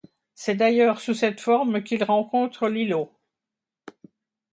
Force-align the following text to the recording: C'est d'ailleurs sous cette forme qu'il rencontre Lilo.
C'est 0.33 0.55
d'ailleurs 0.55 0.99
sous 0.99 1.13
cette 1.13 1.39
forme 1.39 1.83
qu'il 1.83 2.03
rencontre 2.03 2.67
Lilo. 2.67 3.11